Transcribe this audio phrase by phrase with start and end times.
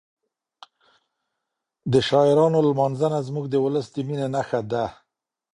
[1.91, 4.85] د شاعرانو لمانځنه زموږ د ولس د مینې نښه ده.